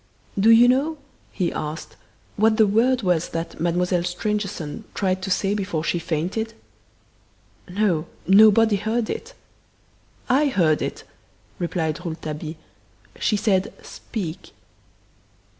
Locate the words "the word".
2.57-3.03